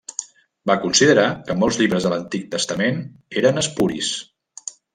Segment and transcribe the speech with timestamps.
[0.69, 2.99] Va considerar que molts llibres de l'Antic Testament
[3.43, 4.13] eren espuris.